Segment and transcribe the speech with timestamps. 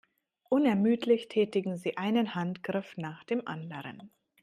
[0.49, 4.09] Unermüdlich tätigen sie einen Handgriff nach dem anderen.